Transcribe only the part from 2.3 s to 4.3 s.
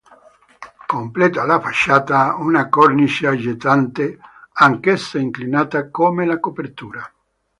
una cornice aggettante